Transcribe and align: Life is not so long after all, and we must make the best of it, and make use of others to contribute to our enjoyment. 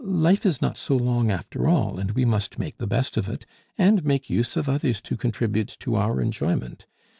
Life 0.03 0.47
is 0.47 0.63
not 0.63 0.77
so 0.77 0.95
long 0.97 1.29
after 1.29 1.67
all, 1.67 1.99
and 1.99 2.09
we 2.13 2.25
must 2.25 2.57
make 2.57 2.77
the 2.79 2.87
best 2.87 3.17
of 3.17 3.29
it, 3.29 3.45
and 3.77 4.03
make 4.03 4.31
use 4.31 4.57
of 4.57 4.67
others 4.67 4.99
to 5.01 5.15
contribute 5.15 5.77
to 5.81 5.93
our 5.93 6.19
enjoyment. 6.19 6.87